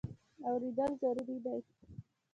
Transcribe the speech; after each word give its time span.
اورېدل 0.47 0.91
ضروري 1.01 1.37
دی. 1.45 1.59